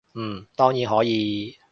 [0.13, 1.55] 嗯，當然可以